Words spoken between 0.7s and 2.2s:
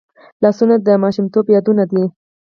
د ماشومتوب یادونه ده